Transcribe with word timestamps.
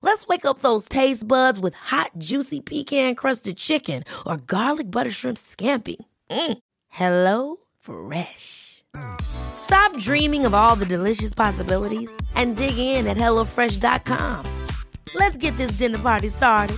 Let's 0.00 0.28
wake 0.28 0.44
up 0.44 0.60
those 0.60 0.88
taste 0.88 1.26
buds 1.26 1.58
with 1.58 1.74
hot, 1.74 2.12
juicy 2.18 2.60
pecan 2.60 3.14
crusted 3.14 3.56
chicken 3.56 4.04
or 4.26 4.36
garlic 4.36 4.90
butter 4.90 5.10
shrimp 5.10 5.38
scampi. 5.38 5.96
Mm. 6.30 6.58
Hello 6.88 7.56
Fresh. 7.80 8.84
Stop 9.20 9.96
dreaming 9.98 10.46
of 10.46 10.54
all 10.54 10.76
the 10.76 10.86
delicious 10.86 11.34
possibilities 11.34 12.10
and 12.34 12.56
dig 12.56 12.78
in 12.78 13.06
at 13.06 13.16
HelloFresh.com. 13.16 14.66
Let's 15.14 15.36
get 15.36 15.56
this 15.56 15.72
dinner 15.72 15.98
party 15.98 16.28
started. 16.28 16.76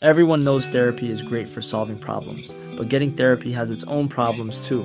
Everyone 0.00 0.42
knows 0.42 0.66
therapy 0.66 1.10
is 1.10 1.22
great 1.22 1.48
for 1.48 1.62
solving 1.62 1.98
problems, 1.98 2.54
but 2.76 2.88
getting 2.88 3.12
therapy 3.12 3.52
has 3.52 3.70
its 3.70 3.84
own 3.84 4.08
problems 4.08 4.66
too, 4.66 4.84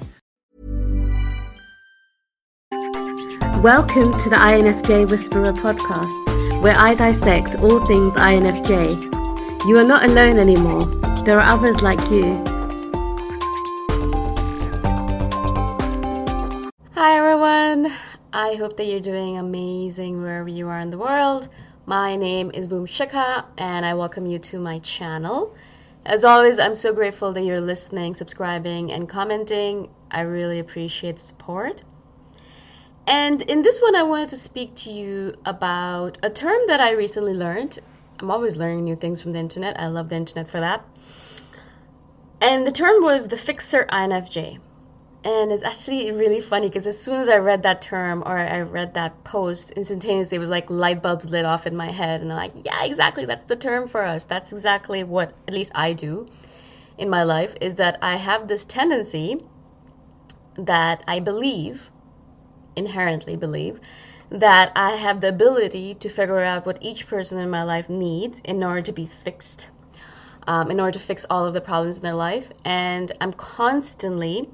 Welcome 3.61 4.11
to 4.21 4.27
the 4.27 4.37
INFJ 4.37 5.07
Whisperer 5.07 5.53
podcast, 5.53 6.61
where 6.63 6.73
I 6.75 6.95
dissect 6.95 7.57
all 7.57 7.85
things 7.85 8.15
INFJ. 8.15 9.67
You 9.67 9.77
are 9.77 9.83
not 9.83 10.03
alone 10.03 10.39
anymore, 10.39 10.85
there 11.25 11.39
are 11.39 11.47
others 11.47 11.83
like 11.83 11.99
you. 12.09 12.43
Hi 16.95 17.19
everyone, 17.19 17.93
I 18.33 18.55
hope 18.55 18.77
that 18.77 18.85
you're 18.85 18.99
doing 18.99 19.37
amazing 19.37 20.19
wherever 20.23 20.49
you 20.49 20.67
are 20.67 20.79
in 20.79 20.89
the 20.89 20.97
world. 20.97 21.49
My 21.85 22.15
name 22.15 22.49
is 22.55 22.67
Boom 22.67 22.87
Shikha, 22.87 23.45
and 23.59 23.85
I 23.85 23.93
welcome 23.93 24.25
you 24.25 24.39
to 24.39 24.59
my 24.59 24.79
channel. 24.79 25.55
As 26.07 26.23
always, 26.23 26.57
I'm 26.57 26.73
so 26.73 26.93
grateful 26.93 27.31
that 27.33 27.43
you're 27.43 27.61
listening, 27.61 28.15
subscribing, 28.15 28.91
and 28.91 29.07
commenting. 29.07 29.87
I 30.09 30.21
really 30.21 30.57
appreciate 30.57 31.17
the 31.17 31.21
support. 31.21 31.83
And 33.11 33.41
in 33.41 33.61
this 33.61 33.81
one, 33.81 33.93
I 33.93 34.03
wanted 34.03 34.29
to 34.29 34.37
speak 34.37 34.73
to 34.75 34.89
you 34.89 35.35
about 35.43 36.17
a 36.23 36.29
term 36.29 36.61
that 36.67 36.79
I 36.79 36.91
recently 36.91 37.33
learned. 37.33 37.77
I'm 38.19 38.31
always 38.31 38.55
learning 38.55 38.85
new 38.85 38.95
things 38.95 39.21
from 39.21 39.33
the 39.33 39.39
internet. 39.39 39.77
I 39.77 39.87
love 39.87 40.07
the 40.07 40.15
internet 40.15 40.49
for 40.49 40.61
that. 40.61 40.85
And 42.39 42.65
the 42.65 42.71
term 42.71 43.03
was 43.03 43.27
the 43.27 43.35
fixer 43.35 43.85
INFJ. 43.91 44.59
And 45.25 45.51
it's 45.51 45.61
actually 45.61 46.09
really 46.13 46.39
funny 46.39 46.69
because 46.69 46.87
as 46.87 47.01
soon 47.01 47.19
as 47.19 47.27
I 47.27 47.35
read 47.35 47.63
that 47.63 47.81
term 47.81 48.23
or 48.25 48.37
I 48.37 48.61
read 48.61 48.93
that 48.93 49.21
post, 49.25 49.71
instantaneously 49.71 50.37
it 50.37 50.39
was 50.39 50.47
like 50.49 50.69
light 50.69 51.01
bulbs 51.01 51.25
lit 51.25 51.43
off 51.43 51.67
in 51.67 51.75
my 51.75 51.91
head. 51.91 52.21
And 52.21 52.31
I'm 52.31 52.37
like, 52.37 52.53
yeah, 52.63 52.85
exactly. 52.85 53.25
That's 53.25 53.45
the 53.45 53.57
term 53.57 53.89
for 53.89 54.05
us. 54.05 54.23
That's 54.23 54.53
exactly 54.53 55.03
what 55.03 55.33
at 55.49 55.53
least 55.53 55.73
I 55.75 55.91
do 55.91 56.29
in 56.97 57.09
my 57.09 57.23
life 57.23 57.55
is 57.59 57.75
that 57.75 57.97
I 58.01 58.15
have 58.15 58.47
this 58.47 58.63
tendency 58.63 59.43
that 60.55 61.03
I 61.09 61.19
believe 61.19 61.91
inherently 62.75 63.35
believe 63.35 63.79
that 64.31 64.71
I 64.75 64.95
have 64.95 65.19
the 65.19 65.27
ability 65.27 65.95
to 65.95 66.09
figure 66.09 66.39
out 66.39 66.65
what 66.65 66.77
each 66.81 67.05
person 67.05 67.37
in 67.37 67.49
my 67.49 67.63
life 67.63 67.89
needs 67.89 68.41
in 68.45 68.63
order 68.63 68.81
to 68.81 68.91
be 68.93 69.09
fixed, 69.25 69.67
um, 70.47 70.71
in 70.71 70.79
order 70.79 70.97
to 70.97 71.05
fix 71.05 71.25
all 71.29 71.45
of 71.45 71.53
the 71.53 71.59
problems 71.59 71.97
in 71.97 72.03
their 72.03 72.13
life. 72.13 72.49
And 72.63 73.11
I'm 73.19 73.33
constantly, 73.33 74.49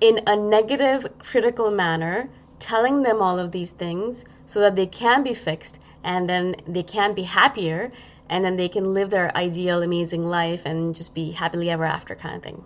in 0.00 0.20
a 0.26 0.34
negative, 0.34 1.06
critical 1.18 1.70
manner, 1.70 2.30
telling 2.58 3.02
them 3.02 3.20
all 3.20 3.38
of 3.38 3.52
these 3.52 3.72
things 3.72 4.24
so 4.46 4.60
that 4.60 4.74
they 4.74 4.86
can 4.86 5.22
be 5.22 5.34
fixed 5.34 5.78
and 6.02 6.28
then 6.28 6.56
they 6.66 6.82
can 6.82 7.14
be 7.14 7.24
happier 7.24 7.92
and 8.30 8.42
then 8.42 8.56
they 8.56 8.70
can 8.70 8.94
live 8.94 9.10
their 9.10 9.36
ideal, 9.36 9.82
amazing 9.82 10.24
life 10.24 10.62
and 10.64 10.94
just 10.94 11.14
be 11.14 11.32
happily 11.32 11.68
ever 11.68 11.84
after 11.84 12.14
kind 12.14 12.36
of 12.36 12.42
thing. 12.42 12.64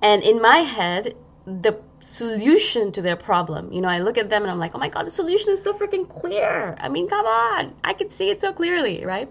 And 0.00 0.22
in 0.22 0.40
my 0.40 0.58
head, 0.58 1.16
the 1.46 1.80
solution 2.00 2.92
to 2.92 3.02
their 3.02 3.16
problem. 3.16 3.72
You 3.72 3.80
know, 3.80 3.88
I 3.88 3.98
look 3.98 4.18
at 4.18 4.28
them 4.28 4.42
and 4.42 4.50
I'm 4.50 4.58
like, 4.58 4.74
oh 4.74 4.78
my 4.78 4.88
God, 4.88 5.06
the 5.06 5.10
solution 5.10 5.50
is 5.50 5.62
so 5.62 5.72
freaking 5.72 6.08
clear. 6.08 6.76
I 6.80 6.88
mean, 6.88 7.08
come 7.08 7.26
on. 7.26 7.74
I 7.84 7.94
can 7.94 8.10
see 8.10 8.30
it 8.30 8.40
so 8.40 8.52
clearly, 8.52 9.04
right? 9.04 9.28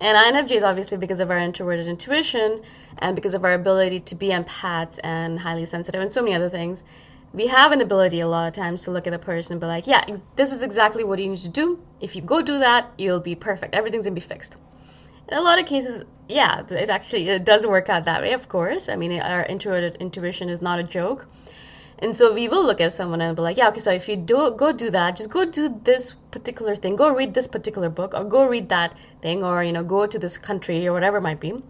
And 0.00 0.16
INFJs, 0.16 0.62
obviously 0.62 0.96
because 0.96 1.20
of 1.20 1.30
our 1.30 1.38
introverted 1.38 1.86
intuition 1.86 2.62
and 2.98 3.14
because 3.14 3.34
of 3.34 3.44
our 3.44 3.52
ability 3.52 4.00
to 4.00 4.14
be 4.14 4.28
empaths 4.28 4.98
and 5.04 5.38
highly 5.38 5.66
sensitive 5.66 6.00
and 6.00 6.10
so 6.10 6.22
many 6.22 6.34
other 6.34 6.48
things. 6.48 6.82
We 7.32 7.46
have 7.46 7.70
an 7.70 7.80
ability 7.80 8.20
a 8.20 8.26
lot 8.26 8.48
of 8.48 8.54
times 8.54 8.82
to 8.82 8.90
look 8.90 9.06
at 9.06 9.12
a 9.12 9.18
person 9.18 9.54
and 9.54 9.60
be 9.60 9.66
like, 9.66 9.86
yeah, 9.86 10.04
ex- 10.08 10.24
this 10.36 10.52
is 10.52 10.62
exactly 10.62 11.04
what 11.04 11.18
you 11.18 11.28
need 11.28 11.38
to 11.38 11.48
do. 11.48 11.78
If 12.00 12.16
you 12.16 12.22
go 12.22 12.42
do 12.42 12.58
that, 12.58 12.90
you'll 12.98 13.20
be 13.20 13.34
perfect. 13.34 13.74
Everything's 13.74 14.06
gonna 14.06 14.14
be 14.14 14.20
fixed. 14.20 14.56
In 15.28 15.38
a 15.38 15.42
lot 15.42 15.60
of 15.60 15.66
cases, 15.66 16.02
yeah, 16.28 16.62
it 16.70 16.90
actually 16.90 17.28
it 17.28 17.44
does 17.44 17.64
work 17.64 17.88
out 17.88 18.04
that 18.06 18.22
way. 18.22 18.32
Of 18.32 18.48
course, 18.48 18.88
I 18.88 18.96
mean, 18.96 19.12
our 19.20 19.44
introverted 19.44 19.96
intuition 20.00 20.48
is 20.48 20.60
not 20.60 20.80
a 20.80 20.82
joke. 20.82 21.28
And 22.02 22.16
so 22.16 22.32
we 22.32 22.48
will 22.48 22.64
look 22.64 22.80
at 22.80 22.94
someone 22.94 23.20
and 23.20 23.36
be 23.36 23.42
like, 23.42 23.58
yeah, 23.58 23.68
okay, 23.68 23.80
so 23.80 23.92
if 23.92 24.08
you 24.08 24.16
do 24.16 24.54
go 24.56 24.72
do 24.72 24.88
that, 24.90 25.16
just 25.16 25.28
go 25.28 25.44
do 25.44 25.78
this 25.84 26.14
particular 26.30 26.74
thing, 26.74 26.96
go 26.96 27.14
read 27.14 27.34
this 27.34 27.46
particular 27.46 27.90
book, 27.90 28.14
or 28.14 28.24
go 28.24 28.46
read 28.48 28.70
that 28.70 28.94
thing, 29.20 29.44
or 29.44 29.62
you 29.62 29.72
know, 29.72 29.84
go 29.84 30.06
to 30.06 30.18
this 30.18 30.38
country 30.38 30.86
or 30.86 30.94
whatever 30.94 31.18
it 31.18 31.20
might 31.20 31.40
be. 31.40 31.62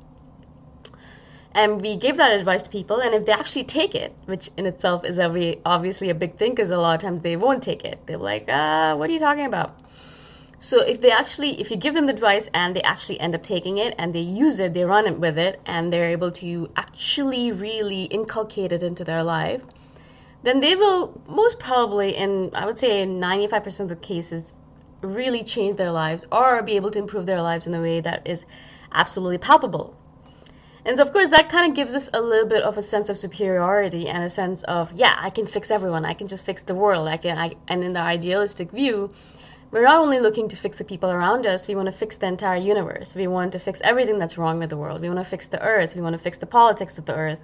And 1.53 1.81
we 1.81 1.97
give 1.97 2.17
that 2.19 2.31
advice 2.31 2.63
to 2.63 2.71
people, 2.71 3.01
and 3.01 3.13
if 3.13 3.27
they 3.27 3.33
actually 3.33 3.65
take 3.65 3.97
it, 3.97 4.15
which 4.27 4.51
in 4.57 4.67
itself 4.67 5.05
is 5.05 5.19
a, 5.19 5.59
obviously 5.67 6.09
a 6.11 6.15
big 6.15 6.37
thing, 6.37 6.53
because 6.53 6.71
a 6.71 6.79
lot 6.79 6.95
of 6.95 7.01
times 7.01 7.23
they 7.23 7.35
won't 7.35 7.61
take 7.61 7.85
it. 7.85 7.99
They're 8.07 8.17
like, 8.17 8.45
ah, 8.49 8.95
what 8.95 9.11
are 9.11 9.13
you 9.13 9.19
talking 9.19 9.47
about? 9.47 9.77
So 10.61 10.81
if 10.81 11.01
they 11.01 11.11
actually, 11.11 11.61
if 11.61 11.73
you 11.73 11.77
give 11.77 11.95
them 11.95 12.07
the 12.07 12.13
advice 12.13 12.49
and 12.55 12.77
they 12.77 12.83
actually 12.83 13.19
end 13.19 13.35
up 13.35 13.43
taking 13.43 13.79
it 13.79 13.97
and 13.99 14.15
they 14.15 14.21
use 14.21 14.61
it, 14.61 14.75
they 14.75 14.85
run 14.85 15.09
it 15.09 15.19
with 15.19 15.39
it, 15.39 15.61
and 15.67 15.93
they're 15.93 16.11
able 16.11 16.31
to 16.33 16.71
actually 16.77 17.51
really 17.51 18.05
inculcate 18.05 18.71
it 18.71 18.85
into 18.85 19.03
their 19.03 19.25
life, 19.25 19.63
then 20.43 20.61
they 20.61 20.75
will 20.75 21.21
most 21.29 21.59
probably, 21.59 22.17
in 22.17 22.51
I 22.55 22.67
would 22.67 22.79
say 22.79 23.07
95% 23.07 23.81
of 23.81 23.89
the 23.89 23.97
cases, 23.97 24.57
really 25.03 25.43
change 25.43 25.77
their 25.77 25.91
lives 25.91 26.25
or 26.31 26.63
be 26.63 26.77
able 26.77 26.91
to 26.91 26.99
improve 26.99 27.27
their 27.27 27.43
lives 27.43 27.67
in 27.67 27.75
a 27.75 27.81
way 27.81 28.01
that 28.01 28.27
is 28.27 28.45
absolutely 28.93 29.39
palpable. 29.39 29.97
And 30.85 30.97
so, 30.97 31.03
of 31.03 31.13
course, 31.13 31.29
that 31.29 31.51
kind 31.51 31.69
of 31.69 31.77
gives 31.77 31.95
us 31.95 32.09
a 32.13 32.21
little 32.21 32.49
bit 32.49 32.63
of 32.63 32.79
a 32.79 32.83
sense 32.83 33.11
of 33.11 33.19
superiority 33.19 34.09
and 34.09 34.25
a 34.25 34.31
sense 34.31 34.63
of, 34.63 34.91
yeah, 34.93 35.15
I 35.19 35.29
can 35.29 35.47
fix 35.47 35.71
everyone. 35.71 36.07
I 36.07 36.15
can 36.15 36.27
just 36.27 36.47
fix 36.47 36.63
the 36.63 36.75
world. 36.75 37.07
I 37.07 37.19
can, 37.19 37.37
I, 37.37 37.53
and 37.69 37.85
in 37.85 37.93
the 37.93 38.01
idealistic 38.01 38.71
view, 38.71 39.11
we're 39.71 39.85
not 39.85 40.01
only 40.01 40.19
looking 40.21 40.49
to 40.49 40.57
fix 40.57 40.79
the 40.79 40.85
people 40.85 41.11
around 41.11 41.47
us, 41.47 41.69
we 41.69 41.75
want 41.75 41.87
to 41.87 41.93
fix 41.93 42.17
the 42.17 42.27
entire 42.27 42.59
universe. 42.59 43.15
We 43.15 43.27
want 43.27 43.53
to 43.53 43.59
fix 43.59 43.81
everything 43.85 44.19
that's 44.19 44.39
wrong 44.39 44.59
with 44.59 44.71
the 44.71 44.77
world. 44.77 45.03
We 45.03 45.09
want 45.09 45.21
to 45.21 45.25
fix 45.25 45.49
the 45.49 45.63
earth. 45.63 45.95
We 45.95 46.01
want 46.01 46.15
to 46.15 46.19
fix 46.19 46.39
the 46.39 46.47
politics 46.47 46.99
of 46.99 47.05
the 47.05 47.15
earth. 47.15 47.39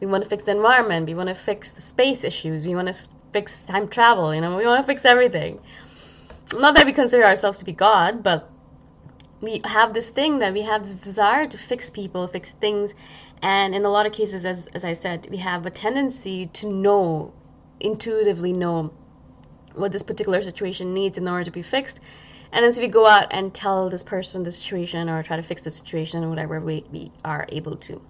We 0.00 0.06
want 0.06 0.24
to 0.24 0.30
fix 0.30 0.42
the 0.44 0.52
environment. 0.52 1.06
We 1.06 1.14
want 1.14 1.28
to 1.28 1.34
fix 1.34 1.72
the 1.72 1.80
space 1.80 2.24
issues. 2.24 2.66
We 2.66 2.74
want 2.74 2.88
to 2.88 3.08
fix 3.32 3.66
time 3.66 3.88
travel. 3.88 4.34
You 4.34 4.40
know, 4.40 4.56
we 4.56 4.66
want 4.66 4.82
to 4.82 4.86
fix 4.86 5.04
everything. 5.04 5.60
Not 6.52 6.74
that 6.76 6.86
we 6.86 6.92
consider 6.92 7.24
ourselves 7.24 7.58
to 7.60 7.64
be 7.64 7.72
God, 7.72 8.22
but 8.22 8.50
we 9.40 9.60
have 9.64 9.94
this 9.94 10.08
thing 10.08 10.38
that 10.40 10.52
we 10.52 10.62
have 10.62 10.86
this 10.86 11.00
desire 11.00 11.46
to 11.46 11.58
fix 11.58 11.90
people, 11.90 12.26
fix 12.26 12.52
things, 12.52 12.94
and 13.42 13.74
in 13.74 13.84
a 13.84 13.90
lot 13.90 14.06
of 14.06 14.12
cases, 14.12 14.44
as 14.44 14.66
as 14.68 14.84
I 14.84 14.92
said, 14.92 15.28
we 15.30 15.38
have 15.38 15.64
a 15.64 15.70
tendency 15.70 16.46
to 16.46 16.68
know, 16.68 17.32
intuitively 17.78 18.52
know, 18.52 18.92
what 19.74 19.92
this 19.92 20.02
particular 20.02 20.42
situation 20.42 20.92
needs 20.92 21.16
in 21.16 21.26
order 21.28 21.44
to 21.44 21.50
be 21.50 21.62
fixed. 21.62 22.00
And 22.52 22.64
then 22.64 22.72
so 22.72 22.80
we 22.80 22.88
go 22.88 23.06
out 23.06 23.28
and 23.30 23.54
tell 23.54 23.88
this 23.88 24.02
person 24.02 24.42
the 24.42 24.50
situation 24.50 25.08
or 25.08 25.22
try 25.22 25.36
to 25.36 25.42
fix 25.42 25.62
the 25.62 25.70
situation, 25.70 26.22
in 26.22 26.30
whatever 26.30 26.60
way 26.60 26.84
we 26.90 27.12
are 27.24 27.46
able 27.50 27.76
to. 27.76 28.02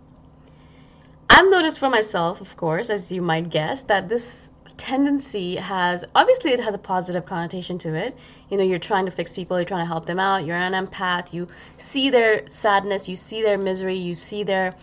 I've 1.32 1.48
noticed 1.48 1.78
for 1.78 1.88
myself, 1.88 2.40
of 2.40 2.56
course, 2.56 2.90
as 2.90 3.12
you 3.12 3.22
might 3.22 3.50
guess, 3.50 3.84
that 3.84 4.08
this 4.08 4.50
tendency 4.76 5.54
has 5.56 6.04
obviously 6.14 6.50
it 6.50 6.58
has 6.58 6.74
a 6.74 6.78
positive 6.78 7.24
connotation 7.24 7.78
to 7.78 7.94
it. 7.94 8.16
You 8.50 8.56
know, 8.56 8.64
you're 8.64 8.80
trying 8.80 9.04
to 9.06 9.12
fix 9.12 9.32
people, 9.32 9.56
you're 9.56 9.64
trying 9.64 9.84
to 9.84 9.86
help 9.86 10.06
them 10.06 10.18
out, 10.18 10.44
you're 10.44 10.56
an 10.56 10.72
empath, 10.72 11.32
you 11.32 11.46
see 11.76 12.10
their 12.10 12.48
sadness, 12.50 13.08
you 13.08 13.14
see 13.14 13.42
their 13.42 13.58
misery, 13.58 13.96
you 13.96 14.16
see 14.16 14.42
their 14.42 14.74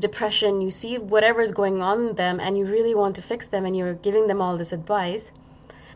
depression, 0.00 0.62
you 0.62 0.70
see 0.70 0.96
whatever 0.96 1.42
is 1.42 1.52
going 1.52 1.82
on 1.82 2.06
with 2.06 2.16
them, 2.16 2.40
and 2.40 2.56
you 2.56 2.64
really 2.64 2.94
want 2.94 3.14
to 3.16 3.22
fix 3.22 3.46
them, 3.48 3.66
and 3.66 3.76
you're 3.76 3.94
giving 3.94 4.26
them 4.28 4.40
all 4.40 4.56
this 4.56 4.72
advice. 4.72 5.30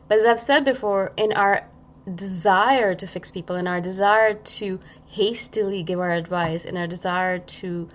But 0.09 0.19
as 0.19 0.27
I've 0.27 0.41
said 0.41 0.65
before, 0.65 1.13
in 1.17 1.33
our 1.33 1.67
desire 2.15 2.95
to 2.95 3.07
fix 3.07 3.31
people, 3.31 3.57
in 3.57 3.67
our 3.67 3.81
desire 3.81 4.35
to 4.35 4.79
hastily 5.07 5.83
give 5.83 6.01
our 6.01 6.13
advice, 6.13 6.67
in 6.67 6.77
our 6.77 6.87
desire 6.87 7.39
to 7.39 7.89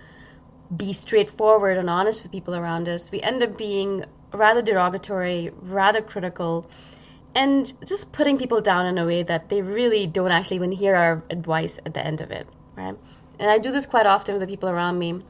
be 0.75 0.94
straightforward 0.94 1.77
and 1.77 1.89
honest 1.89 2.23
with 2.23 2.31
people 2.31 2.56
around 2.56 2.88
us, 2.88 3.12
we 3.12 3.21
end 3.21 3.44
up 3.44 3.57
being 3.57 4.06
rather 4.33 4.62
derogatory, 4.62 5.51
rather 5.62 6.01
critical, 6.01 6.69
and 7.35 7.73
just 7.85 8.12
putting 8.12 8.38
people 8.38 8.62
down 8.62 8.85
in 8.85 8.97
a 8.97 9.06
way 9.06 9.23
that 9.23 9.50
they 9.50 9.62
really 9.62 10.07
don't 10.07 10.31
actually 10.31 10.56
even 10.56 10.71
hear 10.71 10.95
our 10.95 11.23
advice 11.29 11.79
at 11.85 11.94
the 11.94 12.06
end 12.06 12.21
of 12.21 12.31
it, 12.31 12.47
right? 12.75 12.95
And 13.39 13.50
I 13.50 13.57
do 13.57 13.71
this 13.71 13.85
quite 13.85 14.06
often 14.06 14.35
with 14.35 14.41
the 14.41 14.47
people 14.47 14.69
around 14.69 15.00
me. 15.00 15.21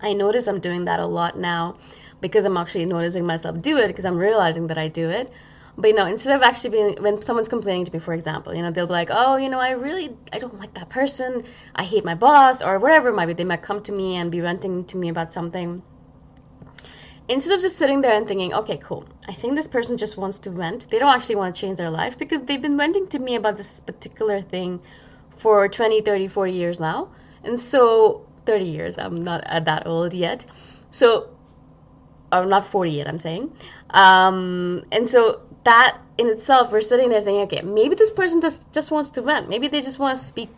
I 0.00 0.12
notice 0.12 0.46
I'm 0.46 0.60
doing 0.60 0.84
that 0.84 1.00
a 1.00 1.06
lot 1.06 1.38
now 1.38 1.76
because 2.20 2.44
I'm 2.44 2.56
actually 2.56 2.84
noticing 2.86 3.26
myself 3.26 3.60
do 3.60 3.78
it 3.78 3.88
because 3.88 4.04
I'm 4.04 4.16
realizing 4.16 4.66
that 4.68 4.78
I 4.78 4.88
do 4.88 5.10
it. 5.10 5.32
But 5.76 5.88
you 5.88 5.94
know, 5.94 6.06
instead 6.06 6.36
of 6.36 6.42
actually 6.42 6.70
being 6.70 7.02
when 7.02 7.22
someone's 7.22 7.48
complaining 7.48 7.86
to 7.86 7.92
me, 7.92 7.98
for 7.98 8.12
example, 8.12 8.54
you 8.54 8.62
know, 8.62 8.70
they'll 8.70 8.86
be 8.86 8.92
like, 8.92 9.08
"Oh, 9.10 9.36
you 9.36 9.48
know, 9.48 9.58
I 9.58 9.70
really 9.70 10.14
I 10.32 10.38
don't 10.38 10.58
like 10.58 10.74
that 10.74 10.90
person. 10.90 11.44
I 11.74 11.84
hate 11.84 12.04
my 12.04 12.14
boss, 12.14 12.60
or 12.62 12.78
whatever 12.78 13.08
it 13.08 13.14
might 13.14 13.26
be." 13.26 13.32
They 13.32 13.44
might 13.44 13.62
come 13.62 13.82
to 13.84 13.92
me 13.92 14.16
and 14.16 14.30
be 14.30 14.40
venting 14.40 14.84
to 14.84 14.96
me 14.96 15.08
about 15.08 15.32
something. 15.32 15.82
Instead 17.28 17.54
of 17.54 17.62
just 17.62 17.78
sitting 17.78 18.02
there 18.02 18.14
and 18.14 18.28
thinking, 18.28 18.52
"Okay, 18.52 18.76
cool. 18.76 19.06
I 19.26 19.32
think 19.32 19.54
this 19.54 19.68
person 19.68 19.96
just 19.96 20.18
wants 20.18 20.38
to 20.40 20.50
vent. 20.50 20.90
They 20.90 20.98
don't 20.98 21.14
actually 21.14 21.36
want 21.36 21.54
to 21.54 21.60
change 21.60 21.78
their 21.78 21.90
life 21.90 22.18
because 22.18 22.42
they've 22.42 22.60
been 22.60 22.76
venting 22.76 23.06
to 23.08 23.18
me 23.18 23.34
about 23.36 23.56
this 23.56 23.80
particular 23.80 24.42
thing 24.42 24.80
for 25.36 25.68
20, 25.68 26.02
30, 26.02 26.28
40 26.28 26.52
years 26.52 26.80
now." 26.80 27.08
And 27.44 27.58
so 27.58 28.26
30 28.44 28.64
years. 28.66 28.98
I'm 28.98 29.24
not 29.24 29.42
at 29.46 29.64
that 29.64 29.86
old 29.86 30.12
yet. 30.12 30.44
So 30.90 31.28
or 32.32 32.46
not 32.46 32.66
40 32.66 32.90
yet, 32.90 33.08
I'm 33.08 33.18
saying. 33.18 33.52
Um, 33.90 34.82
and 34.90 35.08
so 35.08 35.42
that 35.64 35.98
in 36.18 36.28
itself, 36.28 36.72
we're 36.72 36.80
sitting 36.80 37.08
there 37.08 37.20
thinking, 37.20 37.42
okay, 37.42 37.62
maybe 37.62 37.94
this 37.94 38.12
person 38.12 38.40
just 38.40 38.70
just 38.72 38.90
wants 38.90 39.10
to 39.10 39.22
vent. 39.22 39.48
Maybe 39.48 39.68
they 39.68 39.80
just 39.80 39.98
want 39.98 40.18
to 40.18 40.24
speak, 40.24 40.48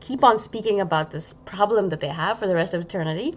keep 0.00 0.24
on 0.24 0.38
speaking 0.38 0.80
about 0.80 1.10
this 1.10 1.34
problem 1.44 1.88
that 1.90 2.00
they 2.00 2.08
have 2.08 2.38
for 2.38 2.46
the 2.46 2.54
rest 2.54 2.74
of 2.74 2.80
eternity. 2.80 3.36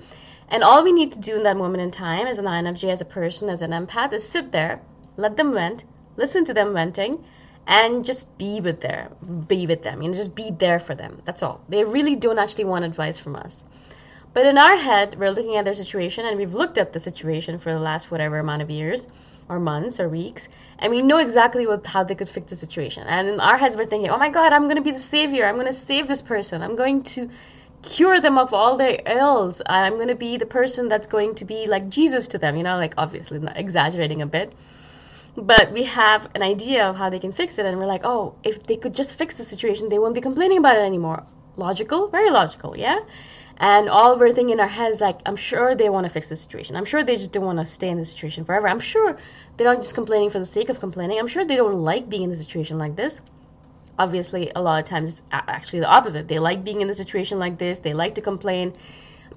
And 0.50 0.64
all 0.64 0.84
we 0.84 0.92
need 0.92 1.12
to 1.14 1.20
do 1.20 1.36
in 1.38 1.44
that 1.44 1.58
moment 1.58 1.82
in 1.82 1.90
time, 1.90 2.28
as 2.28 2.38
an 2.38 2.46
INFJ, 2.46 2.90
as 2.90 3.02
a 3.02 3.06
person, 3.06 3.50
as 3.50 3.62
an 3.62 3.72
empath, 3.72 4.14
is 4.14 4.28
sit 4.28 4.52
there, 4.52 4.82
let 5.18 5.36
them 5.38 5.54
vent, 5.54 5.84
listen 6.16 6.46
to 6.46 6.54
them 6.54 6.74
venting, 6.74 7.24
and 7.66 8.06
just 8.06 8.38
be 8.38 8.60
with 8.60 8.82
them, 8.82 9.46
be 9.48 9.66
with 9.66 9.84
them, 9.84 10.02
you 10.02 10.10
know, 10.10 10.14
just 10.14 10.36
be 10.36 10.52
there 10.52 10.80
for 10.80 10.96
them. 10.96 11.22
That's 11.26 11.42
all. 11.42 11.62
They 11.70 11.84
really 11.84 12.16
don't 12.16 12.38
actually 12.38 12.66
want 12.66 12.86
advice 12.86 13.18
from 13.18 13.36
us. 13.36 13.64
But 14.34 14.46
in 14.46 14.58
our 14.58 14.76
head, 14.76 15.18
we're 15.18 15.32
looking 15.32 15.56
at 15.56 15.66
their 15.66 15.74
situation, 15.74 16.26
and 16.26 16.38
we've 16.38 16.54
looked 16.54 16.78
at 16.78 16.94
the 16.94 17.00
situation 17.00 17.58
for 17.58 17.72
the 17.72 17.80
last 17.80 18.12
whatever 18.12 18.40
amount 18.40 18.62
of 18.62 18.70
years 18.70 19.08
or 19.50 19.60
months 19.60 20.00
or 20.00 20.10
weeks, 20.10 20.48
and 20.80 20.92
we 20.92 21.02
know 21.02 21.18
exactly 21.18 21.68
what 21.68 21.86
how 21.86 22.04
they 22.04 22.16
could 22.16 22.30
fix 22.30 22.50
the 22.50 22.56
situation. 22.56 23.08
And 23.08 23.28
in 23.28 23.40
our 23.40 23.58
heads, 23.58 23.76
we're 23.76 23.86
thinking, 23.86 24.10
"Oh 24.10 24.18
my 24.18 24.30
God, 24.30 24.54
I'm 24.54 24.64
going 24.64 24.78
to 24.78 24.82
be 24.82 24.92
the 24.92 25.00
savior. 25.00 25.46
I'm 25.46 25.56
going 25.56 25.68
to 25.68 25.74
save 25.74 26.08
this 26.08 26.22
person. 26.22 26.62
I'm 26.62 26.76
going 26.76 27.04
to 27.16 27.30
cure 27.82 28.20
them 28.20 28.38
of 28.38 28.54
all 28.54 28.78
their 28.78 29.00
ills. 29.06 29.62
I'm 29.66 29.96
going 29.96 30.08
to 30.08 30.16
be 30.16 30.38
the 30.38 30.46
person 30.46 30.88
that's 30.88 31.08
going 31.08 31.36
to 31.36 31.46
be 31.46 31.68
like 31.68 31.90
Jesus 31.90 32.28
to 32.30 32.38
them." 32.38 32.56
You 32.58 32.64
know, 32.64 32.78
like 32.78 32.94
obviously 32.98 33.40
not 33.40 33.58
exaggerating 33.58 34.22
a 34.22 34.28
bit. 34.28 34.54
But 35.36 35.72
we 35.72 35.84
have 35.84 36.30
an 36.36 36.44
idea 36.44 36.86
of 36.86 36.96
how 36.96 37.10
they 37.10 37.18
can 37.20 37.32
fix 37.32 37.58
it, 37.58 37.66
and 37.66 37.80
we're 37.80 37.88
like, 37.88 38.06
oh, 38.06 38.36
if 38.44 38.64
they 38.68 38.76
could 38.76 38.94
just 38.94 39.18
fix 39.18 39.36
the 39.36 39.44
situation, 39.44 39.90
they 39.90 39.98
won't 39.98 40.14
be 40.14 40.22
complaining 40.22 40.60
about 40.60 40.76
it 40.76 40.82
anymore. 40.82 41.24
Logical? 41.58 42.08
Very 42.08 42.30
logical, 42.30 42.78
yeah? 42.78 43.00
And 43.58 43.88
all 43.88 44.18
we're 44.18 44.34
thinking 44.34 44.54
in 44.54 44.60
our 44.60 44.68
heads, 44.68 45.00
like, 45.00 45.20
I'm 45.26 45.36
sure 45.36 45.76
they 45.76 45.90
want 45.90 46.06
to 46.06 46.12
fix 46.12 46.28
the 46.30 46.36
situation. 46.36 46.76
I'm 46.76 46.86
sure 46.86 47.04
they 47.04 47.16
just 47.16 47.32
don't 47.32 47.46
want 47.46 47.60
to 47.60 47.66
stay 47.66 47.90
in 47.90 47.98
the 47.98 48.06
situation 48.06 48.46
forever. 48.46 48.68
I'm 48.68 48.80
sure 48.80 49.16
they're 49.58 49.68
not 49.68 49.82
just 49.82 49.94
complaining 49.94 50.32
for 50.32 50.40
the 50.40 50.46
sake 50.46 50.70
of 50.70 50.80
complaining. 50.80 51.20
I'm 51.20 51.28
sure 51.28 51.46
they 51.46 51.56
don't 51.56 51.84
like 51.84 52.10
being 52.10 52.24
in 52.24 52.32
a 52.32 52.38
situation 52.38 52.78
like 52.78 52.96
this. 52.96 53.22
Obviously, 54.00 54.52
a 54.56 54.62
lot 54.62 54.80
of 54.80 54.86
times 54.86 55.10
it's 55.10 55.22
actually 55.32 55.82
the 55.82 55.88
opposite. 55.88 56.28
They 56.28 56.40
like 56.40 56.64
being 56.64 56.82
in 56.82 56.90
a 56.90 56.96
situation 56.96 57.38
like 57.38 57.60
this. 57.60 57.80
They 57.80 57.94
like 57.94 58.16
to 58.16 58.22
complain. 58.22 58.74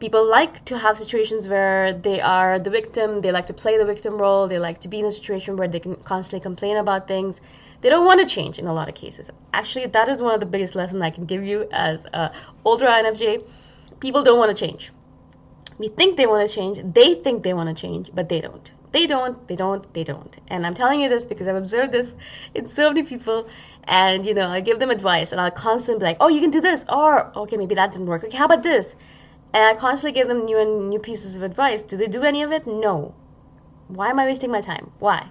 People 0.01 0.27
like 0.27 0.65
to 0.65 0.79
have 0.79 0.99
situations 0.99 1.47
where 1.47 1.93
they 1.93 2.21
are 2.21 2.59
the 2.59 2.71
victim. 2.71 3.21
They 3.21 3.33
like 3.33 3.47
to 3.47 3.55
play 3.55 3.77
the 3.77 3.85
victim 3.85 4.15
role. 4.15 4.49
They 4.49 4.59
like 4.59 4.81
to 4.81 4.89
be 4.89 5.01
in 5.01 5.05
a 5.05 5.13
situation 5.13 5.59
where 5.59 5.69
they 5.69 5.81
can 5.81 5.97
constantly 5.97 6.43
complain 6.43 6.79
about 6.79 7.07
things. 7.07 7.43
They 7.83 7.91
don't 7.91 8.07
want 8.07 8.21
to 8.21 8.27
change 8.27 8.59
in 8.59 8.67
a 8.67 8.73
lot 8.73 8.89
of 8.89 8.95
cases. 8.95 9.31
Actually, 9.53 9.87
that 9.87 10.09
is 10.09 10.23
one 10.23 10.33
of 10.33 10.41
the 10.41 10.47
biggest 10.47 10.75
lessons 10.75 11.03
I 11.03 11.11
can 11.11 11.27
give 11.27 11.45
you 11.45 11.69
as 11.71 12.07
an 12.15 12.31
older 12.65 12.87
INFJ 12.87 13.45
people 14.01 14.23
don't 14.23 14.39
want 14.39 14.57
to 14.57 14.67
change. 14.67 14.93
We 15.79 15.89
think 15.89 16.17
they 16.17 16.27
want 16.27 16.49
to 16.49 16.55
change, 16.55 16.81
they 16.95 17.15
think 17.17 17.43
they 17.43 17.53
want 17.53 17.69
to 17.69 17.81
change, 17.81 18.11
but 18.15 18.29
they 18.29 18.41
don't. 18.41 18.71
They 18.93 19.07
don't, 19.07 19.47
they 19.47 19.57
don't, 19.57 19.93
they 19.93 20.05
don't. 20.05 20.35
And 20.49 20.67
I'm 20.67 20.75
telling 20.75 21.01
you 21.01 21.09
this 21.11 21.27
because 21.27 21.47
I've 21.47 21.57
observed 21.57 21.93
this 21.93 22.15
in 22.55 22.67
so 22.67 22.89
many 22.89 23.03
people. 23.03 23.47
And, 23.85 24.25
you 24.25 24.33
know, 24.33 24.49
I 24.49 24.61
give 24.61 24.79
them 24.79 24.91
advice 24.91 25.33
and 25.33 25.41
I'll 25.41 25.51
constantly 25.51 26.01
be 26.01 26.05
like, 26.07 26.17
oh, 26.21 26.29
you 26.29 26.41
can 26.41 26.51
do 26.51 26.63
this. 26.63 26.87
Or, 26.89 27.37
okay, 27.37 27.59
maybe 27.59 27.75
that 27.75 27.93
didn't 27.93 28.07
work. 28.07 28.25
Okay, 28.25 28.37
how 28.37 28.47
about 28.47 28.63
this? 28.63 28.95
And 29.53 29.65
I 29.65 29.75
constantly 29.75 30.19
give 30.19 30.29
them 30.29 30.47
new 30.47 30.59
and 30.59 30.89
new 30.89 30.99
pieces 30.99 31.37
of 31.37 31.43
advice. 31.43 31.83
Do 31.83 31.99
they 31.99 32.07
do 32.07 32.23
any 32.23 32.43
of 32.43 32.53
it? 32.53 32.67
No. 32.67 33.15
Why 33.89 34.09
am 34.09 34.19
I 34.19 34.25
wasting 34.25 34.51
my 34.51 34.63
time? 34.63 34.91
Why? 34.99 35.29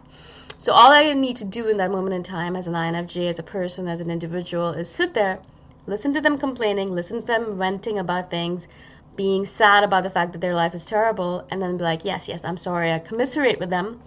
So 0.59 0.71
all 0.71 0.91
I 0.91 1.13
need 1.13 1.37
to 1.37 1.45
do 1.45 1.67
in 1.67 1.77
that 1.77 1.91
moment 1.91 2.15
in 2.15 2.23
time 2.23 2.55
as 2.55 2.67
an 2.67 2.73
INFJ, 2.73 3.29
as 3.29 3.39
a 3.39 3.43
person, 3.43 3.87
as 3.87 3.99
an 3.99 4.11
individual, 4.11 4.71
is 4.71 4.89
sit 4.89 5.13
there 5.13 5.39
Listen 5.87 6.13
to 6.13 6.21
them 6.21 6.37
complaining, 6.37 6.93
listen 6.93 7.21
to 7.21 7.27
them 7.27 7.57
venting 7.57 7.99
about 7.99 8.29
things, 8.31 8.67
being 9.15 9.45
sad 9.45 9.83
about 9.83 10.03
the 10.03 10.09
fact 10.09 10.31
that 10.31 10.41
their 10.41 10.55
life 10.55 10.73
is 10.73 10.85
terrible, 10.85 11.45
and 11.49 11.61
then 11.61 11.77
be 11.77 11.83
like, 11.83 12.03
yes, 12.03 12.27
yes, 12.27 12.43
I'm 12.43 12.57
sorry. 12.57 12.91
I 12.91 12.99
commiserate 12.99 13.59
with 13.59 13.69
them. 13.69 14.01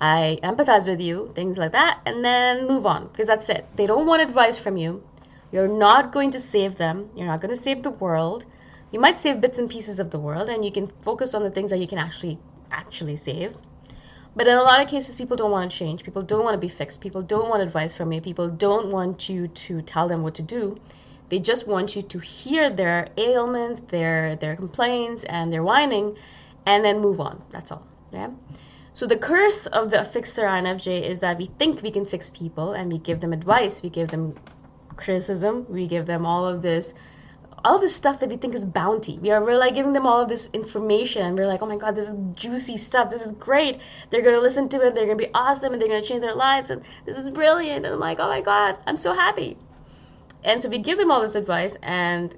I 0.00 0.38
empathize 0.42 0.86
with 0.86 1.00
you, 1.00 1.30
things 1.34 1.58
like 1.58 1.72
that, 1.72 2.00
and 2.06 2.24
then 2.24 2.66
move 2.66 2.86
on 2.86 3.08
because 3.08 3.26
that's 3.26 3.48
it. 3.50 3.66
They 3.76 3.86
don't 3.86 4.06
want 4.06 4.22
advice 4.22 4.56
from 4.56 4.76
you, 4.78 5.02
You're 5.52 5.68
not 5.68 6.12
going 6.12 6.30
to 6.30 6.40
save 6.40 6.76
them. 6.76 7.10
You're 7.16 7.26
not 7.26 7.40
going 7.40 7.54
to 7.54 7.60
save 7.60 7.82
the 7.82 7.90
world. 7.90 8.46
You 8.92 9.00
might 9.00 9.18
save 9.18 9.40
bits 9.40 9.58
and 9.58 9.68
pieces 9.68 9.98
of 9.98 10.10
the 10.10 10.18
world 10.18 10.48
and 10.48 10.64
you 10.64 10.72
can 10.72 10.92
focus 11.02 11.34
on 11.34 11.42
the 11.42 11.50
things 11.50 11.70
that 11.70 11.78
you 11.78 11.86
can 11.86 11.98
actually 11.98 12.38
actually 12.70 13.16
save. 13.16 13.56
But 14.36 14.46
in 14.46 14.56
a 14.56 14.62
lot 14.62 14.80
of 14.80 14.88
cases 14.88 15.16
people 15.16 15.36
don't 15.36 15.50
want 15.50 15.70
to 15.70 15.76
change. 15.76 16.04
People 16.04 16.22
don't 16.22 16.44
want 16.44 16.54
to 16.54 16.58
be 16.58 16.68
fixed. 16.68 17.00
People 17.00 17.22
don't 17.22 17.48
want 17.48 17.62
advice 17.62 17.92
from 17.92 18.12
you. 18.12 18.20
People 18.20 18.48
don't 18.48 18.88
want 18.88 19.28
you 19.28 19.48
to 19.48 19.82
tell 19.82 20.08
them 20.08 20.22
what 20.22 20.34
to 20.34 20.42
do. 20.42 20.76
They 21.28 21.38
just 21.38 21.66
want 21.66 21.94
you 21.94 22.02
to 22.02 22.18
hear 22.18 22.70
their 22.70 23.08
ailments, 23.16 23.80
their 23.80 24.36
their 24.36 24.56
complaints 24.56 25.24
and 25.24 25.52
their 25.52 25.62
whining 25.62 26.16
and 26.66 26.84
then 26.84 27.00
move 27.00 27.20
on. 27.20 27.42
That's 27.50 27.72
all. 27.72 27.86
Yeah. 28.12 28.30
So 28.92 29.06
the 29.06 29.16
curse 29.16 29.66
of 29.66 29.90
the 29.90 30.04
fixer 30.04 30.42
INFJ 30.42 31.02
is 31.08 31.20
that 31.20 31.38
we 31.38 31.46
think 31.46 31.82
we 31.82 31.90
can 31.90 32.04
fix 32.04 32.30
people 32.30 32.72
and 32.72 32.92
we 32.92 32.98
give 32.98 33.20
them 33.20 33.32
advice, 33.32 33.82
we 33.82 33.88
give 33.88 34.08
them 34.08 34.34
criticism, 34.96 35.64
we 35.68 35.86
give 35.86 36.06
them 36.06 36.26
all 36.26 36.46
of 36.46 36.62
this 36.62 36.94
all 37.64 37.78
this 37.78 37.94
stuff 37.94 38.20
that 38.20 38.28
we 38.28 38.36
think 38.36 38.54
is 38.54 38.64
bounty. 38.64 39.18
We 39.18 39.30
are 39.30 39.44
we're 39.44 39.58
like 39.58 39.74
giving 39.74 39.92
them 39.92 40.06
all 40.06 40.20
of 40.20 40.28
this 40.28 40.48
information. 40.52 41.26
And 41.26 41.38
we're 41.38 41.46
like, 41.46 41.62
oh 41.62 41.66
my 41.66 41.76
god, 41.76 41.94
this 41.94 42.08
is 42.08 42.16
juicy 42.34 42.76
stuff. 42.76 43.10
This 43.10 43.24
is 43.24 43.32
great. 43.32 43.80
They're 44.10 44.22
gonna 44.22 44.40
listen 44.40 44.68
to 44.70 44.80
it. 44.82 44.94
They're 44.94 45.06
gonna 45.06 45.16
be 45.16 45.30
awesome, 45.34 45.72
and 45.72 45.80
they're 45.80 45.88
gonna 45.88 46.02
change 46.02 46.22
their 46.22 46.34
lives. 46.34 46.70
And 46.70 46.82
this 47.04 47.18
is 47.18 47.28
brilliant. 47.28 47.84
And 47.84 47.94
I'm 47.94 48.00
like, 48.00 48.18
oh 48.20 48.28
my 48.28 48.40
god, 48.40 48.78
I'm 48.86 48.96
so 48.96 49.12
happy. 49.12 49.56
And 50.42 50.62
so 50.62 50.68
we 50.68 50.78
give 50.78 50.98
them 50.98 51.10
all 51.10 51.20
this 51.20 51.34
advice, 51.34 51.76
and 51.82 52.34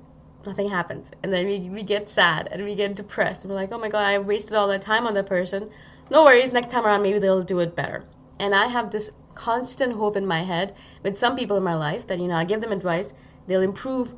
nothing 0.47 0.69
happens. 0.69 1.09
And 1.23 1.33
then 1.33 1.47
we, 1.47 1.61
we 1.71 1.83
get 1.83 2.09
sad 2.09 2.49
and 2.51 2.65
we 2.65 2.75
get 2.75 2.95
depressed. 2.95 3.45
And 3.45 3.51
we're 3.51 3.61
like, 3.61 3.73
oh 3.73 3.79
my 3.79 3.89
god, 3.89 4.05
I 4.05 4.19
wasted 4.19 4.55
all 4.55 4.69
that 4.69 4.83
time 4.83 5.07
on 5.07 5.15
that 5.15 5.27
person. 5.27 5.71
No 6.11 6.25
worries. 6.25 6.53
Next 6.53 6.71
time 6.71 6.85
around, 6.85 7.03
maybe 7.03 7.19
they'll 7.19 7.43
do 7.43 7.61
it 7.61 7.77
better. 7.77 8.05
And 8.39 8.55
I 8.55 8.67
have 8.67 8.91
this 8.91 9.11
constant 9.35 9.95
hope 9.95 10.17
in 10.17 10.27
my 10.27 10.43
head 10.43 10.75
with 11.03 11.19
some 11.19 11.37
people 11.37 11.57
in 11.57 11.63
my 11.63 11.75
life 11.75 12.07
that 12.07 12.19
you 12.19 12.29
know 12.29 12.35
I 12.35 12.45
give 12.45 12.61
them 12.61 12.73
advice, 12.73 13.13
they'll 13.47 13.63
improve 13.63 14.15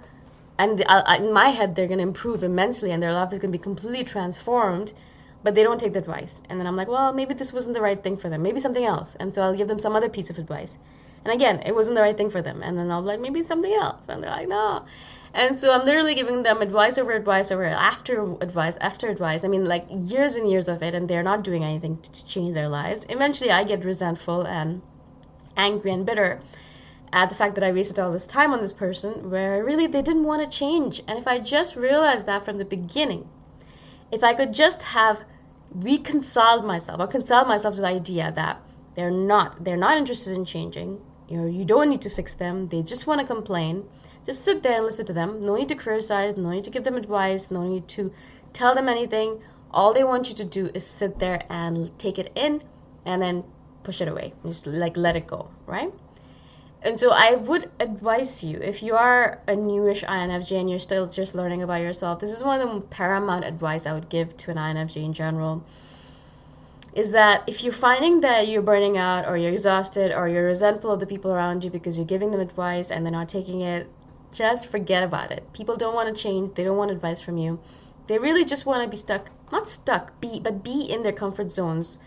and 0.58 0.82
uh, 0.87 1.02
uh, 1.06 1.16
in 1.16 1.32
my 1.32 1.49
head 1.50 1.75
they're 1.75 1.87
going 1.87 1.99
to 1.99 2.02
improve 2.02 2.42
immensely 2.42 2.90
and 2.90 3.02
their 3.02 3.12
life 3.12 3.32
is 3.32 3.38
going 3.38 3.52
to 3.52 3.58
be 3.58 3.62
completely 3.62 4.04
transformed 4.04 4.92
but 5.42 5.54
they 5.54 5.62
don't 5.62 5.78
take 5.78 5.92
the 5.92 5.99
advice. 5.99 6.40
And 6.49 6.58
then 6.58 6.66
i'm 6.66 6.76
like 6.76 6.88
well 6.88 7.12
maybe 7.12 7.34
this 7.34 7.52
wasn't 7.52 7.75
the 7.75 7.80
right 7.80 8.02
thing 8.02 8.16
for 8.16 8.28
them. 8.28 8.42
Maybe 8.42 8.61
something 8.61 8.84
else. 8.84 9.14
And 9.16 9.34
so 9.34 9.42
i'll 9.42 9.56
give 9.56 9.68
them 9.68 9.78
some 9.78 9.94
other 9.94 10.08
piece 10.08 10.30
of 10.30 10.38
advice. 10.38 10.78
And 11.25 11.34
again 11.34 11.61
it 11.61 11.75
wasn't 11.75 11.96
the 11.96 12.02
right 12.02 12.16
thing 12.16 12.30
for 12.30 12.42
them. 12.42 12.62
And 12.62 12.78
then 12.78 12.90
i'll 12.90 13.02
be 13.02 13.08
like 13.08 13.20
maybe 13.20 13.42
something 13.42 13.73
else. 13.73 14.04
And 14.08 14.23
they're 14.23 14.30
like 14.30 14.49
no. 14.49 14.84
And 15.34 15.58
so 15.58 15.73
i'm 15.73 15.84
literally 15.84 16.14
giving 16.14 16.42
them 16.42 16.62
advice 16.62 16.96
over 16.96 17.12
advice 17.12 17.50
over 17.50 17.64
after 17.64 18.23
advice 18.40 18.76
after 18.80 19.08
advice. 19.08 19.44
I 19.44 19.49
mean 19.49 19.64
like 19.64 19.87
years 19.90 20.37
and 20.37 20.49
years 20.50 20.68
of 20.68 20.82
it 20.82 20.94
and 20.94 21.08
they're 21.08 21.23
not 21.23 21.44
doing 21.44 21.64
anything 21.64 21.99
to 22.00 22.25
change 22.25 22.54
their 22.54 22.68
lives. 22.68 23.04
Eventually 23.08 23.50
i 23.50 23.64
get 23.64 23.84
resentful 23.84 24.46
and 24.46 24.80
angry 25.56 25.92
and 25.92 26.06
bitter 26.06 26.40
at 27.14 27.28
the 27.28 27.35
fact 27.35 27.54
that 27.54 27.62
I 27.62 27.71
wasted 27.71 28.00
all 28.00 28.11
this 28.11 28.26
time 28.26 28.52
on 28.52 28.61
this 28.61 28.73
person 28.73 29.30
where 29.30 29.64
really 29.64 29.87
they 29.87 30.02
didn't 30.02 30.25
want 30.25 30.42
to 30.42 30.59
change. 30.59 31.00
And 31.06 31.16
if 31.16 31.28
I 31.28 31.38
just 31.38 31.76
realized 31.76 32.26
that 32.26 32.44
from 32.44 32.59
the 32.59 32.64
beginning, 32.64 33.28
if 34.11 34.25
I 34.25 34.35
could 34.35 34.52
just 34.52 34.83
have 34.83 35.25
reconciled 35.71 36.64
myself 36.64 36.99
or 36.99 37.06
reconciled 37.06 37.47
myself 37.47 37.76
to 37.76 37.83
the 37.83 37.87
idea 37.87 38.33
that 38.35 38.61
they're 38.97 39.12
not 39.12 39.64
they're 39.64 39.76
not 39.76 39.97
interested 39.97 40.35
in 40.35 40.44
changing, 40.44 41.00
you 41.28 41.37
know, 41.37 41.47
you 41.47 41.64
don't 41.64 41.88
need 41.88 42.02
to 42.02 42.11
fix 42.11 42.35
them, 42.35 42.68
they 42.68 42.83
just 42.83 43.06
want 43.06 43.21
to 43.21 43.26
complain. 43.26 43.85
Just 44.26 44.44
sit 44.44 44.64
there 44.64 44.75
and 44.75 44.85
listen 44.85 45.06
to 45.06 45.12
them. 45.12 45.40
No 45.40 45.54
need 45.54 45.68
to 45.68 45.76
criticize, 45.76 46.37
no 46.37 46.50
need 46.50 46.64
to 46.64 46.71
give 46.71 46.83
them 46.83 46.97
advice, 46.97 47.49
no 47.49 47.62
need 47.62 47.87
to 47.88 48.12
tell 48.52 48.75
them 48.75 48.88
anything. 48.88 49.40
All 49.71 49.94
they 49.94 50.02
want 50.02 50.28
you 50.28 50.35
to 50.35 50.44
do 50.44 50.68
is 50.75 50.85
sit 50.85 51.21
there 51.21 51.44
and 51.49 51.97
take 51.97 52.18
it 52.18 52.33
in 52.35 52.62
and 53.04 53.23
then 53.23 53.44
push 53.85 54.00
it 54.00 54.09
away. 54.09 54.33
Just 54.44 54.66
like 54.66 54.97
let 54.97 55.14
it 55.14 55.28
go, 55.28 55.50
right? 55.66 55.92
And 56.84 57.00
so 57.00 57.12
I 57.12 57.36
would 57.36 57.70
advise 57.80 58.44
you, 58.44 58.58
if 58.58 58.82
you 58.82 58.94
are 58.94 59.40
a 59.48 59.56
newish 59.56 60.04
INFJ 60.04 60.60
and 60.60 60.68
you're 60.68 60.78
still 60.78 61.06
just 61.06 61.34
learning 61.34 61.62
about 61.62 61.80
yourself, 61.80 62.20
this 62.20 62.30
is 62.30 62.44
one 62.44 62.60
of 62.60 62.74
the 62.74 62.80
paramount 62.82 63.46
advice 63.46 63.86
I 63.86 63.94
would 63.94 64.10
give 64.10 64.36
to 64.36 64.50
an 64.50 64.58
INFJ 64.58 64.96
in 64.96 65.14
general. 65.14 65.64
Is 66.92 67.10
that 67.12 67.42
if 67.46 67.64
you're 67.64 67.72
finding 67.72 68.20
that 68.20 68.48
you're 68.48 68.60
burning 68.60 68.98
out 68.98 69.26
or 69.26 69.38
you're 69.38 69.50
exhausted 69.50 70.12
or 70.12 70.28
you're 70.28 70.44
resentful 70.44 70.90
of 70.90 71.00
the 71.00 71.06
people 71.06 71.32
around 71.32 71.64
you 71.64 71.70
because 71.70 71.96
you're 71.96 72.06
giving 72.06 72.32
them 72.32 72.40
advice 72.40 72.90
and 72.90 73.02
they're 73.02 73.10
not 73.10 73.30
taking 73.30 73.62
it, 73.62 73.88
just 74.30 74.66
forget 74.66 75.02
about 75.02 75.30
it. 75.30 75.50
People 75.54 75.78
don't 75.78 75.94
want 75.94 76.14
to 76.14 76.22
change, 76.22 76.54
they 76.54 76.64
don't 76.64 76.76
want 76.76 76.90
advice 76.90 77.20
from 77.20 77.38
you. 77.38 77.60
They 78.08 78.18
really 78.18 78.44
just 78.44 78.66
want 78.66 78.84
to 78.84 78.90
be 78.90 78.98
stuck, 78.98 79.30
not 79.50 79.70
stuck, 79.70 80.20
be 80.20 80.38
but 80.38 80.62
be 80.62 80.82
in 80.82 81.02
their 81.02 81.12
comfort 81.12 81.50
zones 81.50 81.98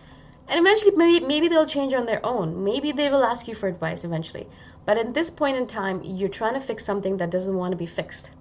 and 0.48 0.60
eventually, 0.60 0.92
maybe, 0.96 1.26
maybe 1.26 1.48
they'll 1.48 1.66
change 1.66 1.94
on 1.94 2.06
their 2.06 2.26
own. 2.26 2.64
Maybe 2.64 2.92
they 2.92 3.10
will 3.10 3.24
ask 3.24 3.48
you 3.48 3.56
for 3.56 3.68
advice 3.68 4.04
eventually. 4.04 4.48
But 4.86 4.98
at 4.98 5.14
this 5.14 5.30
point 5.30 5.58
in 5.58 5.68
time, 5.68 6.02
you're 6.04 6.30
trying 6.30 6.54
to 6.54 6.62
fix 6.62 6.86
something 6.86 7.18
that 7.18 7.30
doesn't 7.30 7.56
want 7.56 7.72
to 7.72 7.78
be 7.78 7.86
fixed. 7.86 8.32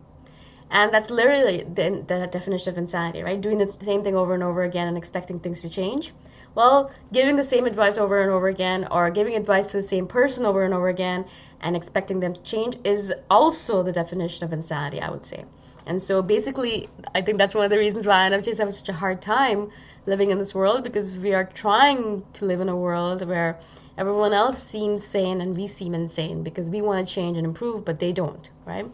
And 0.70 0.92
that's 0.92 1.10
literally 1.10 1.64
the, 1.64 2.04
the 2.06 2.28
definition 2.30 2.72
of 2.72 2.78
insanity, 2.78 3.22
right? 3.22 3.40
Doing 3.40 3.58
the 3.58 3.72
same 3.84 4.02
thing 4.02 4.16
over 4.16 4.34
and 4.34 4.42
over 4.42 4.62
again 4.62 4.88
and 4.88 4.96
expecting 4.96 5.40
things 5.40 5.62
to 5.62 5.68
change. 5.68 6.12
Well, 6.54 6.90
giving 7.12 7.36
the 7.36 7.44
same 7.44 7.66
advice 7.66 7.98
over 7.98 8.22
and 8.22 8.30
over 8.30 8.48
again, 8.48 8.88
or 8.90 9.10
giving 9.10 9.34
advice 9.36 9.68
to 9.68 9.76
the 9.76 9.82
same 9.82 10.06
person 10.06 10.46
over 10.46 10.64
and 10.64 10.72
over 10.72 10.88
again 10.88 11.26
and 11.60 11.76
expecting 11.76 12.20
them 12.20 12.34
to 12.34 12.42
change 12.42 12.76
is 12.84 13.12
also 13.30 13.82
the 13.82 13.92
definition 13.92 14.44
of 14.44 14.52
insanity, 14.52 15.00
I 15.00 15.10
would 15.10 15.24
say. 15.24 15.44
And 15.86 16.02
so 16.02 16.20
basically, 16.20 16.88
I 17.14 17.22
think 17.22 17.38
that's 17.38 17.54
one 17.54 17.64
of 17.64 17.70
the 17.70 17.78
reasons 17.78 18.06
why 18.06 18.28
INFJs 18.28 18.58
have 18.58 18.74
such 18.74 18.88
a 18.88 18.92
hard 18.92 19.22
time 19.22 19.70
living 20.04 20.30
in 20.30 20.38
this 20.38 20.54
world 20.54 20.82
because 20.82 21.16
we 21.18 21.32
are 21.32 21.44
trying 21.44 22.24
to 22.32 22.44
live 22.44 22.60
in 22.60 22.68
a 22.68 22.76
world 22.76 23.26
where 23.26 23.58
everyone 23.96 24.32
else 24.32 24.62
seems 24.62 25.04
sane 25.04 25.40
and 25.40 25.56
we 25.56 25.66
seem 25.66 25.94
insane 25.94 26.42
because 26.42 26.68
we 26.68 26.82
want 26.82 27.06
to 27.06 27.14
change 27.14 27.36
and 27.36 27.46
improve, 27.46 27.84
but 27.84 28.00
they 28.00 28.12
don't, 28.12 28.50
right? 28.64 28.90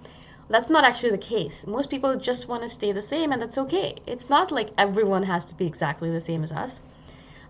That's 0.50 0.69
not 0.69 0.85
actually 0.85 1.12
the 1.12 1.19
case. 1.19 1.66
Most 1.66 1.88
people 1.88 2.14
just 2.16 2.47
want 2.47 2.62
to 2.62 2.69
stay 2.69 2.92
the 2.92 3.00
same, 3.00 3.33
and 3.33 3.40
that's 3.40 3.57
okay. 3.57 3.97
It's 4.07 4.28
not 4.28 4.52
like 4.52 4.69
everyone 4.76 5.23
has 5.23 5.47
to 5.47 5.54
be 5.54 5.66
exactly 5.66 6.11
the 6.11 6.21
same 6.21 6.42
as 6.42 6.52
us. 6.52 6.81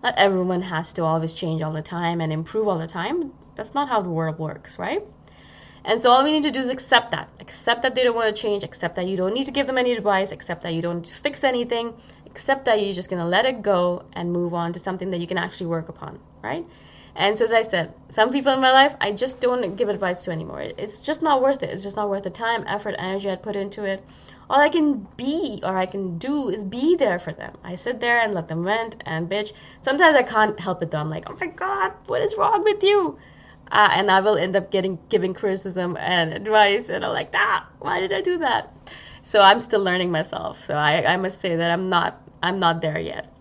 Not 0.01 0.15
everyone 0.15 0.61
has 0.61 0.93
to 0.93 1.03
always 1.03 1.33
change 1.33 1.61
all 1.61 1.73
the 1.73 1.81
time 1.81 2.21
and 2.21 2.31
improve 2.31 2.67
all 2.67 2.79
the 2.79 2.87
time. 2.87 3.33
That's 3.55 3.73
not 3.73 3.89
how 3.89 4.01
the 4.01 4.09
world 4.09 4.39
works, 4.39 4.79
right? 4.79 5.03
And 5.85 6.01
so 6.01 6.11
all 6.11 6.23
we 6.23 6.31
need 6.31 6.43
to 6.43 6.51
do 6.51 6.61
is 6.61 6.69
accept 6.69 7.11
that. 7.11 7.29
Accept 7.39 7.81
that 7.81 7.93
they 7.93 8.03
don't 8.03 8.15
want 8.15 8.33
to 8.33 8.41
change, 8.41 8.63
accept 8.63 8.95
that 8.95 9.07
you 9.07 9.17
don't 9.17 9.33
need 9.33 9.45
to 9.45 9.51
give 9.51 9.67
them 9.67 9.77
any 9.77 9.91
advice, 9.91 10.31
accept 10.31 10.61
that 10.63 10.73
you 10.73 10.81
don't 10.81 11.05
fix 11.05 11.43
anything, 11.43 11.93
accept 12.25 12.65
that 12.65 12.81
you're 12.81 12.93
just 12.93 13.09
going 13.09 13.21
to 13.21 13.27
let 13.27 13.45
it 13.45 13.61
go 13.61 14.03
and 14.13 14.31
move 14.31 14.53
on 14.53 14.71
to 14.73 14.79
something 14.79 15.11
that 15.11 15.19
you 15.19 15.27
can 15.27 15.37
actually 15.37 15.67
work 15.67 15.89
upon, 15.89 16.19
right? 16.41 16.65
And 17.15 17.37
so, 17.37 17.45
as 17.45 17.53
I 17.53 17.61
said, 17.61 17.93
some 18.09 18.31
people 18.31 18.53
in 18.53 18.59
my 18.59 18.71
life, 18.71 18.95
I 18.99 19.11
just 19.11 19.39
don't 19.39 19.75
give 19.75 19.87
advice 19.87 20.23
to 20.23 20.31
anymore. 20.31 20.61
It's 20.61 21.01
just 21.01 21.21
not 21.21 21.43
worth 21.43 21.61
it. 21.61 21.69
It's 21.69 21.83
just 21.83 21.95
not 21.95 22.09
worth 22.09 22.23
the 22.23 22.31
time, 22.31 22.63
effort, 22.65 22.95
energy 22.97 23.29
I'd 23.29 23.43
put 23.43 23.55
into 23.55 23.83
it. 23.83 24.03
All 24.49 24.59
I 24.59 24.69
can 24.69 25.07
be 25.15 25.59
or 25.63 25.77
I 25.77 25.85
can 25.85 26.17
do 26.17 26.49
is 26.49 26.63
be 26.63 26.95
there 26.95 27.19
for 27.19 27.31
them. 27.31 27.55
I 27.63 27.75
sit 27.75 27.99
there 27.99 28.19
and 28.19 28.33
let 28.33 28.47
them 28.47 28.63
vent 28.63 28.97
and 29.05 29.29
bitch. 29.29 29.53
Sometimes 29.81 30.15
I 30.15 30.23
can't 30.23 30.59
help 30.59 30.81
it 30.81 30.91
though. 30.91 30.99
I'm 30.99 31.09
like, 31.09 31.29
oh 31.29 31.37
my 31.39 31.47
god, 31.47 31.93
what 32.07 32.21
is 32.21 32.35
wrong 32.35 32.63
with 32.63 32.83
you? 32.83 33.17
Uh, 33.73 33.89
and 33.91 34.11
I 34.11 34.19
will 34.19 34.37
end 34.37 34.55
up 34.55 34.69
getting 34.69 34.99
giving 35.09 35.33
criticism 35.33 35.97
and 35.97 36.31
advice, 36.31 36.89
and 36.89 37.03
I'm 37.03 37.11
like, 37.11 37.31
ah, 37.35 37.67
why 37.79 37.99
did 37.99 38.13
I 38.13 38.21
do 38.21 38.37
that? 38.37 38.91
So 39.23 39.41
I'm 39.41 39.61
still 39.61 39.81
learning 39.81 40.11
myself. 40.11 40.63
So 40.65 40.75
I, 40.75 41.13
I 41.13 41.17
must 41.17 41.41
say 41.41 41.55
that 41.55 41.71
I'm 41.71 41.89
not 41.89 42.21
I'm 42.43 42.59
not 42.59 42.81
there 42.81 42.99
yet. 42.99 43.33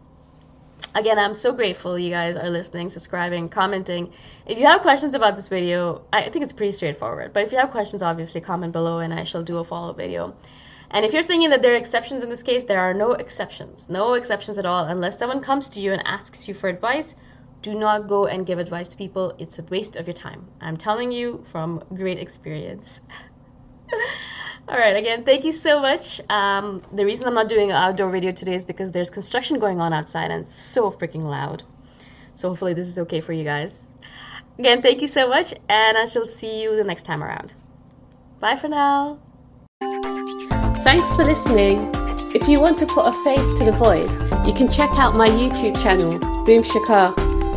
Again, 0.94 1.18
I'm 1.18 1.34
so 1.34 1.52
grateful 1.52 1.98
you 1.98 2.08
guys 2.10 2.36
are 2.36 2.48
listening, 2.48 2.88
subscribing, 2.88 3.50
commenting. 3.50 4.10
If 4.46 4.58
you 4.58 4.66
have 4.66 4.80
questions 4.80 5.14
about 5.14 5.36
this 5.36 5.48
video, 5.48 6.02
I 6.12 6.30
think 6.30 6.42
it's 6.42 6.52
pretty 6.52 6.72
straightforward. 6.72 7.34
But 7.34 7.44
if 7.44 7.52
you 7.52 7.58
have 7.58 7.70
questions, 7.70 8.02
obviously 8.02 8.40
comment 8.40 8.72
below 8.72 9.00
and 9.00 9.12
I 9.12 9.24
shall 9.24 9.42
do 9.42 9.58
a 9.58 9.64
follow-up 9.64 9.96
video. 9.96 10.34
And 10.90 11.06
if 11.06 11.14
you're 11.14 11.22
thinking 11.22 11.48
that 11.50 11.62
there 11.62 11.72
are 11.72 11.76
exceptions 11.76 12.22
in 12.22 12.28
this 12.28 12.42
case, 12.42 12.64
there 12.64 12.80
are 12.80 12.92
no 12.92 13.12
exceptions. 13.12 13.88
No 13.88 14.12
exceptions 14.14 14.58
at 14.58 14.66
all. 14.66 14.84
Unless 14.84 15.18
someone 15.18 15.40
comes 15.40 15.68
to 15.70 15.80
you 15.80 15.92
and 15.92 16.06
asks 16.06 16.46
you 16.46 16.52
for 16.52 16.68
advice, 16.68 17.14
do 17.62 17.74
not 17.74 18.08
go 18.08 18.26
and 18.26 18.44
give 18.44 18.58
advice 18.58 18.88
to 18.88 18.96
people. 18.96 19.34
It's 19.38 19.58
a 19.58 19.62
waste 19.62 19.96
of 19.96 20.06
your 20.06 20.14
time. 20.14 20.46
I'm 20.60 20.76
telling 20.76 21.12
you 21.12 21.44
from 21.50 21.82
great 21.94 22.18
experience. 22.18 23.00
All 24.68 24.78
right, 24.78 24.96
again, 24.96 25.24
thank 25.24 25.44
you 25.44 25.52
so 25.52 25.80
much. 25.80 26.20
Um, 26.28 26.82
the 26.92 27.04
reason 27.04 27.26
I'm 27.26 27.34
not 27.34 27.48
doing 27.48 27.70
an 27.70 27.76
outdoor 27.76 28.10
video 28.10 28.32
today 28.32 28.54
is 28.54 28.64
because 28.64 28.92
there's 28.92 29.10
construction 29.10 29.58
going 29.58 29.80
on 29.80 29.92
outside 29.92 30.30
and 30.30 30.44
it's 30.44 30.54
so 30.54 30.90
freaking 30.90 31.22
loud. 31.22 31.62
So 32.34 32.48
hopefully 32.48 32.74
this 32.74 32.86
is 32.86 32.98
okay 33.00 33.20
for 33.20 33.32
you 33.32 33.44
guys. 33.44 33.86
Again, 34.58 34.82
thank 34.82 35.00
you 35.00 35.08
so 35.08 35.28
much, 35.28 35.54
and 35.68 35.96
I 35.96 36.06
shall 36.06 36.26
see 36.26 36.62
you 36.62 36.76
the 36.76 36.84
next 36.84 37.04
time 37.04 37.22
around. 37.24 37.54
Bye 38.38 38.56
for 38.56 38.68
now. 38.68 39.18
Thanks 40.84 41.14
for 41.14 41.24
listening. 41.24 41.90
If 42.34 42.48
you 42.48 42.60
want 42.60 42.78
to 42.78 42.86
put 42.86 43.06
a 43.06 43.12
face 43.24 43.52
to 43.58 43.64
the 43.64 43.72
voice, 43.72 44.12
you 44.46 44.52
can 44.52 44.68
check 44.68 44.90
out 44.98 45.14
my 45.14 45.28
YouTube 45.28 45.80
channel, 45.82 46.18
Boom 46.44 46.62
Shikha. 46.62 47.21